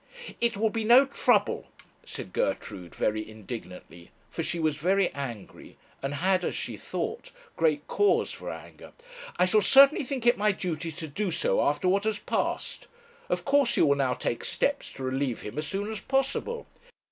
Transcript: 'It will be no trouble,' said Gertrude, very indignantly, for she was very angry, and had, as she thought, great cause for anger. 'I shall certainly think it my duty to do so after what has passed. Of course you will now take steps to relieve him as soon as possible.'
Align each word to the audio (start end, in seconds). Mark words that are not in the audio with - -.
'It 0.39 0.57
will 0.57 0.71
be 0.71 0.83
no 0.83 1.05
trouble,' 1.05 1.67
said 2.03 2.33
Gertrude, 2.33 2.95
very 2.95 3.29
indignantly, 3.29 4.09
for 4.31 4.41
she 4.41 4.57
was 4.57 4.77
very 4.77 5.13
angry, 5.13 5.77
and 6.01 6.15
had, 6.15 6.43
as 6.43 6.55
she 6.55 6.75
thought, 6.75 7.31
great 7.55 7.85
cause 7.85 8.31
for 8.31 8.51
anger. 8.51 8.93
'I 9.37 9.45
shall 9.45 9.61
certainly 9.61 10.03
think 10.03 10.25
it 10.25 10.39
my 10.39 10.51
duty 10.51 10.91
to 10.91 11.07
do 11.07 11.29
so 11.29 11.61
after 11.61 11.87
what 11.87 12.05
has 12.05 12.17
passed. 12.17 12.87
Of 13.29 13.45
course 13.45 13.77
you 13.77 13.85
will 13.85 13.95
now 13.95 14.15
take 14.15 14.43
steps 14.43 14.91
to 14.93 15.03
relieve 15.03 15.43
him 15.43 15.59
as 15.59 15.67
soon 15.67 15.91
as 15.91 15.99
possible.' 16.01 16.65